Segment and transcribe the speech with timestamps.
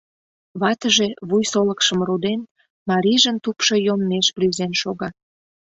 [0.61, 2.41] Ватыже, вуй солыкшым руден,
[2.89, 5.09] марийжын тупшо йоммеш рӱзен шога.